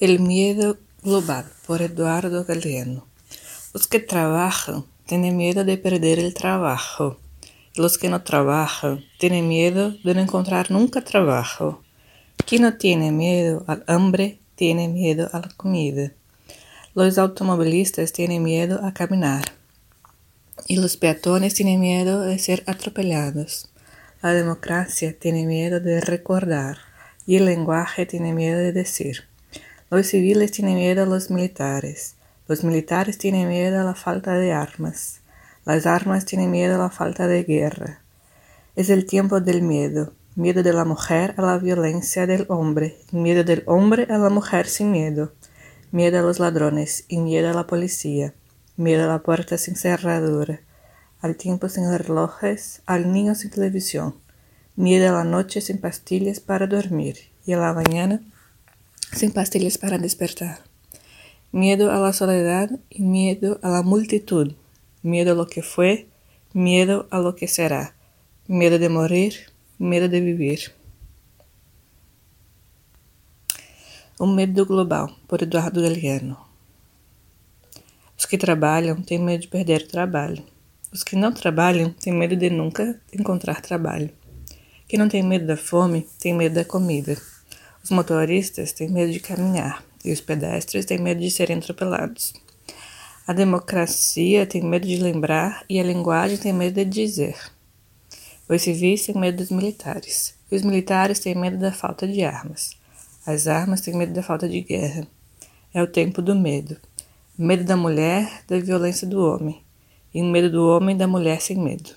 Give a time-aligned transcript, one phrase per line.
[0.00, 3.06] El miedo global por Eduardo Galeano.
[3.72, 7.20] Los que trabajan tienen miedo de perder el trabajo.
[7.76, 11.80] Los que no trabajan tienen miedo de no encontrar nunca trabajo.
[12.44, 16.10] Quien no tiene miedo al hambre tiene miedo a la comida.
[16.96, 19.44] Los automovilistas tienen miedo a caminar.
[20.66, 23.68] Y los peatones tienen miedo de ser atropellados.
[24.22, 26.78] La democracia tiene miedo de recordar.
[27.26, 29.32] Y el lenguaje tiene miedo de decir.
[29.94, 32.16] Los civiles tienen miedo a los militares.
[32.48, 35.20] Los militares tienen miedo a la falta de armas.
[35.64, 38.00] Las armas tienen miedo a la falta de guerra.
[38.74, 40.12] Es el tiempo del miedo.
[40.34, 42.96] Miedo de la mujer a la violencia del hombre.
[43.12, 45.32] Miedo del hombre a la mujer sin miedo.
[45.92, 48.34] Miedo a los ladrones y miedo a la policía.
[48.76, 50.58] Miedo a la puerta sin cerradura.
[51.20, 54.16] Al tiempo sin relojes, al niño sin televisión.
[54.74, 58.20] Miedo a la noche sin pastillas para dormir y a la mañana
[59.14, 60.60] sin pastillas para despertar.
[61.52, 64.54] Miedo a la soledad y miedo a la multitud.
[65.02, 66.08] Miedo a lo que fue,
[66.52, 67.94] miedo a lo que será.
[68.48, 69.34] Miedo de morir,
[69.78, 70.74] medo de viver.
[74.18, 76.38] O Medo Global, por Eduardo Galeano.
[78.16, 80.44] Os que trabalham têm medo de perder o trabalho.
[80.92, 84.10] Os que não trabalham têm medo de nunca encontrar trabalho.
[84.86, 87.16] Quem não tem medo da fome tem medo da comida.
[87.84, 92.32] Os motoristas têm medo de caminhar e os pedestres têm medo de serem atropelados.
[93.26, 97.36] A democracia tem medo de lembrar e a linguagem tem medo de dizer.
[98.48, 102.76] Os civis têm medo dos militares os militares têm medo da falta de armas.
[103.26, 105.06] As armas têm medo da falta de guerra.
[105.72, 106.76] É o tempo do medo.
[107.36, 109.62] Medo da mulher, da violência do homem.
[110.14, 111.90] E medo do homem da mulher sem medo.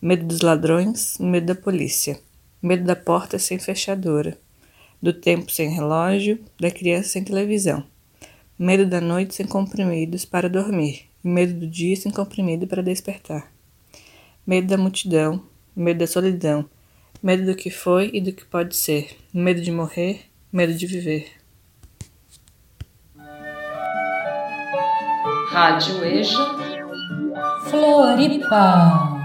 [0.00, 2.18] Medo dos ladrões, medo da polícia.
[2.62, 4.38] Medo da porta sem fechadura
[5.02, 7.84] do tempo sem relógio, da criança sem televisão,
[8.56, 13.52] medo da noite sem comprimidos para dormir, e medo do dia sem comprimido para despertar,
[14.46, 15.42] medo da multidão,
[15.74, 16.64] medo da solidão,
[17.20, 20.20] medo do que foi e do que pode ser, medo de morrer,
[20.52, 21.32] medo de viver.
[25.50, 26.72] Rádio EJA.
[27.68, 29.20] Floripa